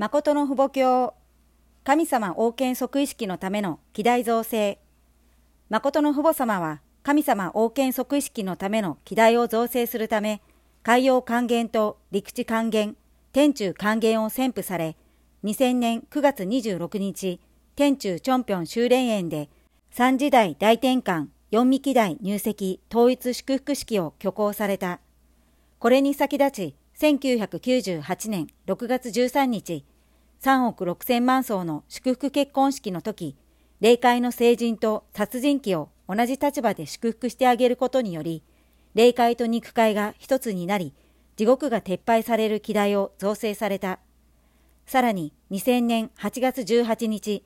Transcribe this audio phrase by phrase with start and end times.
[0.00, 1.12] 誠の父母教
[1.84, 4.78] 神様王権即位式のための希代造成
[5.68, 10.40] 誠の父母様は神様王権即位式のための希代を造成するため
[10.82, 12.96] 海洋還元と陸地還元
[13.34, 14.96] 天中還元を宣布され
[15.44, 17.38] 2000年9月26日
[17.76, 19.50] 天中チョンピョン修練園で
[19.90, 25.00] 三時代大転換四幹代入籍統一祝福式を挙行された。
[25.78, 29.84] これに先立ち、1998年6月13日、
[30.42, 33.36] 3億6千万層の祝福結婚式の時、
[33.80, 38.42] 霊界の成人と殺人鬼を同じ立場で祝福してあげることにより、
[38.94, 40.94] 霊界と肉界が一つになり、
[41.36, 43.98] 地獄が撤廃される機題を造成された。
[44.86, 47.44] さらに2000年8月18日、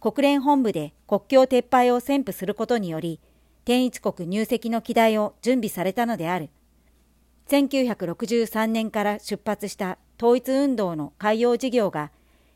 [0.00, 3.20] 国連本部で国境撤廃を宣布することにより、
[3.66, 6.48] 天一国入籍の機題を準備されたのである。
[7.50, 12.10] 1963年から出発した統一運動の海洋事業が、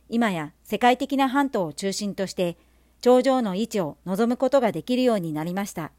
[0.09, 2.57] 今や世界的な半島を中心として、
[3.01, 5.93] 頂上の位置を望むことができるようになりました。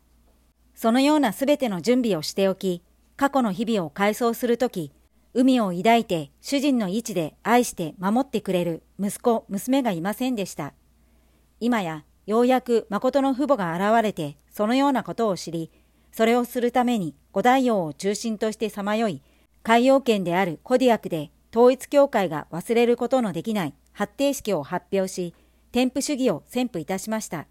[0.75, 2.81] そのようなすべての準備をしておき、
[3.17, 4.91] 過去の日々を回想するとき、
[5.33, 10.73] 海を抱いて主人の位置で愛して守ってくれる息子、娘がいませんでした。
[11.59, 15.71] 今やようやく誠の父母が現れてそのようなことを知り、
[16.11, 19.21] それをするために五大王を中心としてさまよい、
[19.61, 25.33] 海洋圏であるコディアクで統一教会が忘れることのできない発定式を発表し、
[25.71, 27.47] 添付主義を宣布いたしました。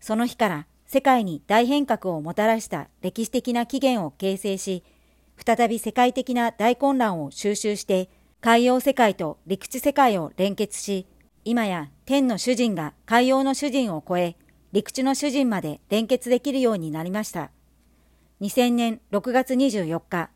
[0.00, 4.82] その日から世界に大変革をもたらした歴史的な起源を形成し、
[5.36, 8.08] 再び世界的な大混乱を収集して、
[8.40, 11.06] 海洋世界と陸地世界を連結し、
[11.44, 14.36] 今や天の主人が海洋の主人を超え、
[14.72, 17.50] 陸地の主人まで連結できるようになりました。
[18.40, 20.30] 2000年6月24日、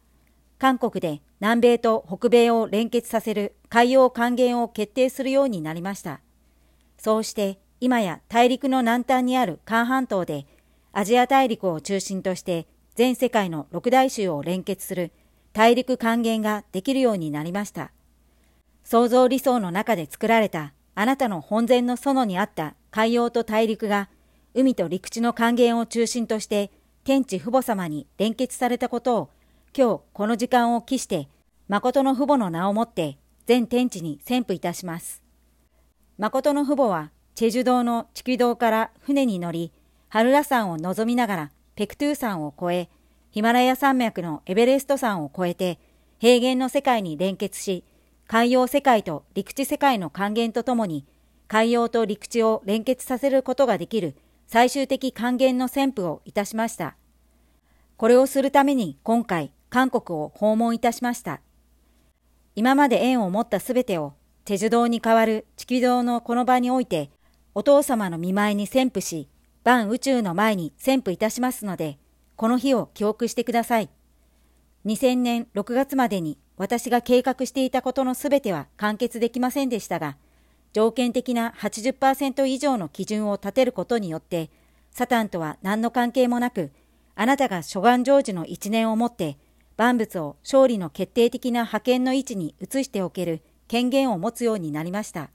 [0.58, 6.22] 韓国で南米と北米を連結させる海洋還元を決定するようになりました。
[6.96, 10.46] そうして今や大陸の南端にある韓半島で
[10.92, 15.12] アジア大陸を中心として全世界の六大州を連結する
[15.52, 17.90] 大陸還元ができるようになりました。
[18.82, 24.08] 創造理想の中で作られたあなたの本然の園にあった海洋と大陸が
[24.54, 26.70] 海と陸地の還元を中心として
[27.04, 29.30] 天地父母様に連結されたことを
[29.76, 31.28] 今日この時間を期して
[31.66, 33.16] 誠の父母の名をもって
[33.46, 35.22] 全天地に宣布いたします。
[36.18, 39.72] 誠の父母はチェジュ島の地球道から船に乗り、
[40.08, 42.88] ハルラ山を望みながらペクトゥー山を越え、
[43.30, 45.78] ヒマラヤ山脈のエベレスト山を越えて
[46.18, 47.82] 平原の世界に連結し、
[48.28, 51.06] 海洋世界と陸地世界の還元とともに、
[51.48, 54.14] 海洋と陸地を連結させることができる
[54.46, 56.96] 最終的還元の宣布をいたしました。
[57.96, 61.40] これをするために今回、韓国を訪問いたしました。
[62.56, 67.10] 今まで縁を持ったすべてを、テジュ道に代わる地球道のこの場において、
[67.54, 69.28] お父様の見舞いに宣布し、
[69.64, 71.98] 万宇宙の前に宣布いたしますので、
[72.36, 73.88] この日を記憶してください。
[74.86, 80.16] 2000年6月までに私が計画していたことのすべては完結できませんでしたが、
[80.72, 84.50] 条件的な80%以上の基準を立てることによって、
[84.90, 86.70] サタンとは何の関係もなく、
[87.16, 89.38] あなたが諸願成就の一年をもって、
[89.76, 95.30] 万物を勝利の決定的な派遣の位置に移しておける権限を持つようになりました。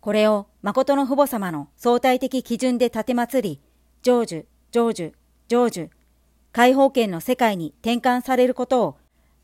[0.00, 3.60] これを誠の父母様の相対的基準で立てまつり、
[4.02, 5.12] 成就、成就、
[5.48, 5.90] 成就、
[6.52, 8.96] 解放権の世界に転換されることを、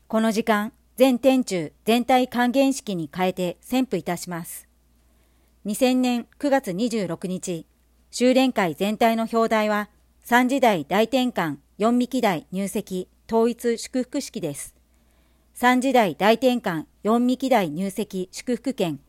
[0.07, 4.67] この時間、全天中全体還元式に変えて宣布いたします。
[5.67, 7.67] 2000年9月26日、
[8.09, 9.89] 修練会全体の表題は、
[10.21, 14.73] 三時代大転換四幹代入籍統一祝福式です。
[15.53, 19.01] 三時代大転換四幹代入籍祝福権、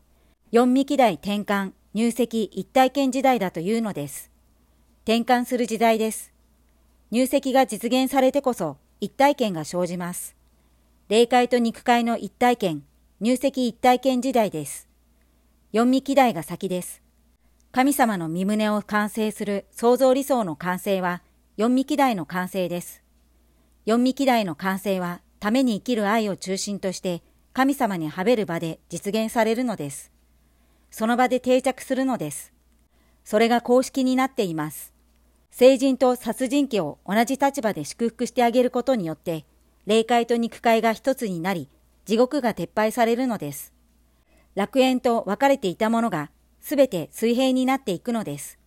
[0.51, 4.29] 四幹代転換入籍一体験時代だというのです。
[5.05, 6.33] 転換する時代です。
[7.11, 10.35] 入籍が実現されてこそ一体験が生じます。
[11.07, 12.83] 霊界と肉界の一体験、
[13.21, 14.89] 入籍一体験時代です。
[15.71, 17.01] 四味期代が先です。
[17.71, 21.21] 神様の身旨を完成する創造理想の完成は、
[21.55, 23.01] 四味期代の完成です。
[23.89, 30.11] 四味期代の完成は、ために生きる愛を中心として、神様にはべる場で実現されるのです。
[30.91, 32.53] その場で定着するのです。
[33.23, 34.93] それが公式になっています。
[35.49, 39.43] 成人と殺人鬼を同じ立場で祝福してあげることによって、
[39.87, 41.67] 霊界と肉界が一つになり、
[42.05, 43.73] 地獄が撤廃されるのです。
[44.53, 46.29] 楽園と分かれていたものが、
[46.61, 48.59] すべて水平になっていくのです。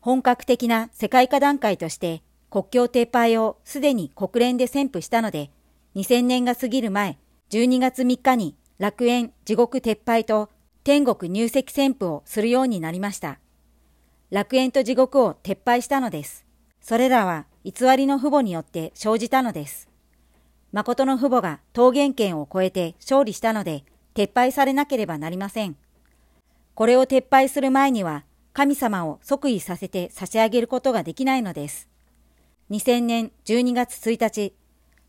[0.00, 5.50] 本格的な世界化段階として、国境撤廃をすでに国連で宣布したので、
[5.96, 7.18] 2000年が過ぎる前、
[7.50, 10.48] 12月3日に楽園地獄撤廃と
[10.84, 13.38] 天国入籍宣布をするようになりました。
[14.30, 16.46] 楽園と地獄を撤廃したのです。
[16.80, 19.88] それらは偽りの父母によって生じたのです。
[20.72, 23.84] 誠の父母が桃源権を超えて勝利したので、
[24.14, 25.76] 撤廃されなければなりません。
[26.74, 31.88] これを撤廃する前には、神様を即位させて差し上げることができないのです。
[32.70, 34.54] 2000年12月1日、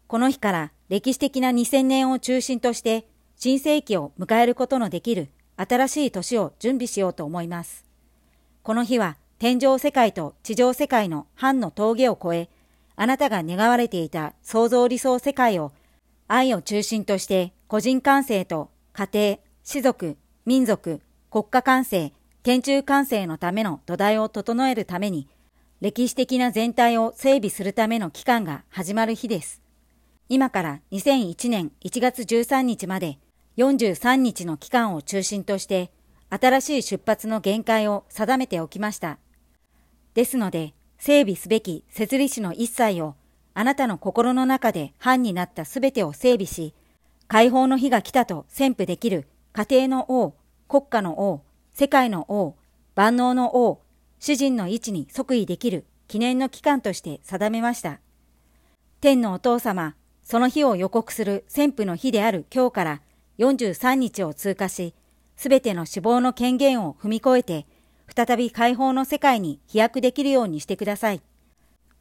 [0.07, 5.27] この日から歴史的な2000年を中心として新世紀を迎えることのできる
[5.57, 7.83] 新しい年を準備しようと思います。
[8.63, 12.49] この日は天上世界と地上世界の藩の峠を越え、
[12.95, 15.73] あなたが願われていた創造理想世界を
[16.29, 20.15] 愛を中心として個人感性と家庭、士族、
[20.45, 25.27] 民族、国家感性、天中感性のための土台を整えるために、
[25.81, 29.61] 歴史的な全体を整備するための期間が始まる日です。
[30.27, 33.17] 今から2001年1月13日まで
[33.55, 35.91] 43日の期間を中心として、
[36.29, 39.19] 新しい出発の限界を定めておきました。
[40.15, 43.15] ですので、整備すべき設理士の一切を、
[43.53, 46.73] あなたの心の中で藩になったすべてを整備し、
[47.29, 50.35] 解放の日が来たと宣布できる家庭の王、
[50.67, 51.41] 国家の王、
[51.71, 52.57] 世界の王、
[52.95, 53.81] 万能の王、
[54.19, 57.99] 主人の位置に即位できる記念の期間として定めました。
[59.01, 63.01] 天のお父様、その日を予告する宣布の日である今日から
[63.39, 64.93] 43日を通過し、
[65.37, 67.65] すべての死亡の権限を踏み越えて、
[68.13, 71.21] 再び解放の世界に飛躍できるようにしてください。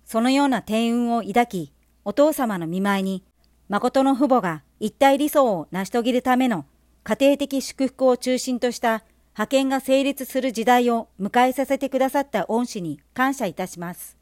[0.05, 1.73] そのような天運を抱き、
[2.05, 3.23] お父様の見舞いに、
[3.69, 6.65] 誠の父母が一体理想を成し遂げるための
[7.05, 9.05] 家庭的祝福を中心とした
[9.39, 14.19] 派遣が成立する時代を迎えさせてくださった恩師に感謝いたします。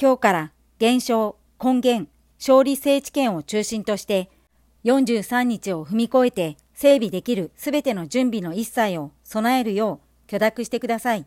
[0.00, 2.08] 今日から現象、根源、
[2.38, 4.30] 勝利聖地権を中心として
[4.84, 11.26] 43日を踏み越えて整備できるすべての準備の一切を備えるよう許諾してください。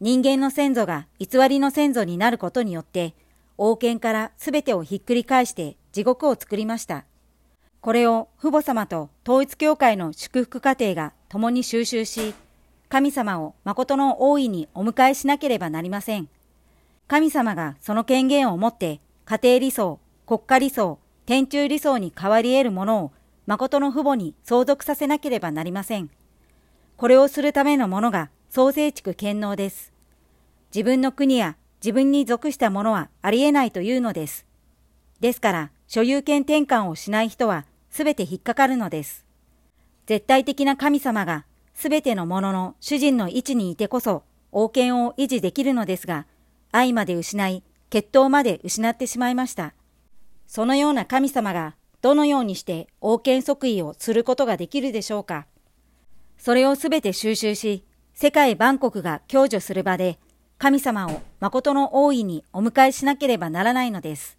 [0.00, 3.12] 人間の先祖が偽りの先祖になることによって、
[3.58, 7.04] 王権からすべてをひっくり返して地獄を作りました。
[7.82, 12.34] これを父母様と統一教会の祝福家庭が共に収集し、
[12.88, 16.28] 神様を誠の大いにお迎えしなければなりません。
[17.06, 23.12] 神様がその権限を持って家庭理想、国家理想、天中理想に変わり得るものを
[23.46, 26.10] 誠の父母に相続させなければなりません。
[26.96, 29.92] これをするためのものが創生地区権能です。
[30.74, 34.46] 自分の国や自分に属したものはありえないというのです。
[35.20, 39.27] ですから、所有権転換をしない人は全て引っかかるのです。
[40.08, 41.44] 絶対的な神様が
[41.74, 44.22] 全てのものの主人の位置にいてこそ
[44.52, 46.24] 王権を維持できるのですが、
[46.72, 49.74] 愛まで失い、血統まで失ってしまいました。
[50.46, 55.46] そのような神様がどのようにして王権即位をすることができるでしょうか。
[56.38, 57.84] それをすべて収集し、
[58.14, 60.18] 世界万国が享受する場で、
[60.56, 64.38] 神様を誠の大いにお迎えしなければならないのです。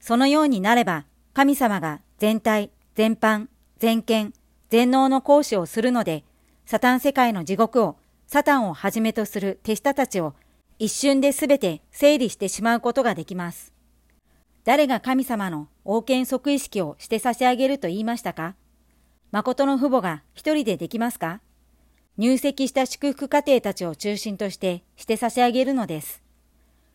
[0.00, 3.46] そのようになれば、神様が全体、全般、
[3.78, 4.34] 全権、
[4.70, 6.24] 全能の行使をするので、
[6.64, 7.96] サタン世界の地獄を、
[8.28, 10.34] サタンをはじめとする手下たちを
[10.78, 13.74] 一瞬で全て整理してしまうことができます。
[14.64, 18.54] 誰が神様の王権即位式をして差し上げると言いましたか？
[19.32, 21.40] 誠の父母が一人でできますか？
[22.16, 26.22] 入籍した祝福家庭たちを中心としてして差し上げるのです。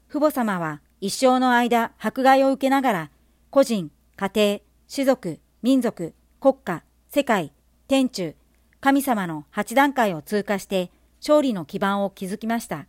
[0.10, 3.12] 父母様は一生の間迫害を受けながら、
[3.50, 4.60] 個人、家庭、
[4.94, 7.52] 種族、民族、国家、世界、
[7.88, 8.34] 天中、
[8.82, 10.90] 神様の八段階を通過して
[11.22, 12.88] 勝利の基盤を築きました。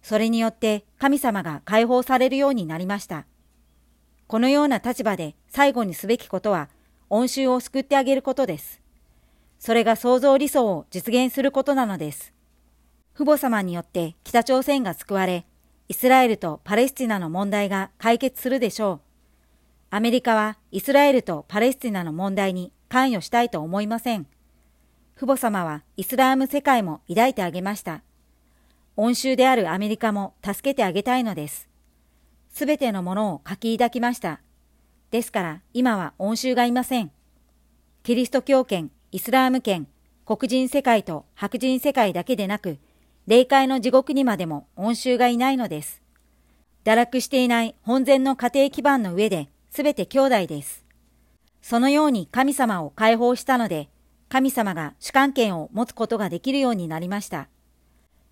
[0.00, 3.26] それによって神様が解放されるようになりました。
[4.28, 6.68] このような立場で最後にすべきことは、
[7.10, 8.80] 恩衆を救ってあげることです。
[9.58, 12.32] それが創造理想を実現することなのです。
[13.14, 15.46] 父母様によって北朝鮮が救われ、
[15.88, 19.00] イスラエルとパレスチナの問題が解決するでしょう。
[19.90, 24.26] アメリカはイスラエルとパレスチナの問題に関与したいと思いません。
[25.16, 28.02] 父母様はイスラーム世界も抱いてあげました。
[28.96, 31.70] 恩衆であるアメリカも助けてあげたいのです。
[32.50, 34.42] すべてのものを書き抱きました。
[35.10, 37.10] ですから今は恩衆がいません。
[38.02, 39.88] キリスト教圏、イスラーム圏、
[40.26, 42.76] 黒人世界と白人世界だけでなく、
[43.26, 46.02] 霊界の地獄にまでも恩衆がいないのです。
[46.84, 50.81] 堕落していない本然の家庭基盤の上で全て兄弟です。
[51.62, 53.88] そのように神様を解放したので、
[54.28, 57.48] 神様が主観権を持つことができるようになりました。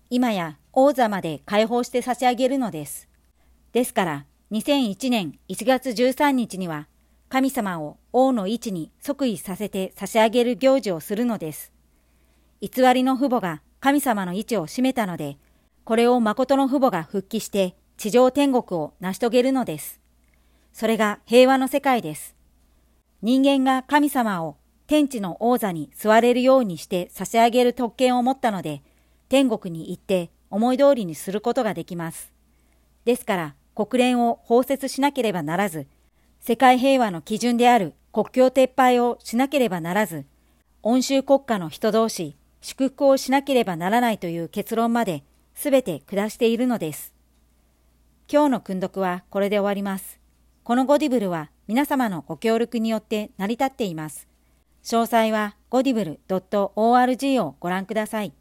[0.09, 3.07] 今や王座まで解放して差し上げるのです。
[3.71, 6.87] ですから、2001年1月13日には、
[7.29, 11.71] 神様を王の位置に即位させて差し上げる行事をするのです。
[12.59, 15.37] 偽りの父母が神様の位置を占めたので、
[15.85, 20.01] これを誠の父母が復帰して地上天国を成し遂げるのです。
[20.73, 22.35] それが平和の世界です。
[23.21, 28.81] 人間が神様を天地の王座に座れるようにして差し上げる特権を持ったので、
[29.29, 32.33] 天国に行って思い通りにすることができます。
[33.05, 35.87] ですから国連を包摂しなければならず、
[36.39, 40.25] 世界平和の基準である国境撤廃をしなければならず、
[40.81, 45.23] 恩州国家の人同士、祝福をしなければならないという結論まで
[45.53, 47.13] 全て下しているのです。
[48.31, 50.20] 今日の訓読はこれで終わります。
[50.71, 54.29] このゴディブルは皆様のご協力によって成り立っています。
[54.85, 58.31] 詳細はゴディブル .org をご覧ください。